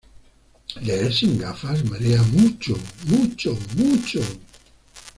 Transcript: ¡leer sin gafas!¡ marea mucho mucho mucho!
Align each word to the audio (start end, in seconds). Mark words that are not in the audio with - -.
¡leer 0.81 1.13
sin 1.13 1.37
gafas!¡ 1.37 1.81
marea 1.85 2.23
mucho 2.23 2.73
mucho 3.05 3.55
mucho! 3.77 4.19